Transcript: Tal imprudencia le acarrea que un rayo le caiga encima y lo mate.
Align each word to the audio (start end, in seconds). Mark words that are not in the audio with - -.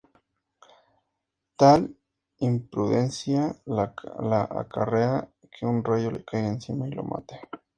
Tal 1.63 1.83
imprudencia 2.47 3.43
le 3.67 3.85
acarrea 4.63 5.31
que 5.51 5.67
un 5.67 5.83
rayo 5.83 6.09
le 6.09 6.23
caiga 6.25 6.47
encima 6.47 6.87
y 6.87 6.91
lo 6.93 7.03
mate. 7.03 7.39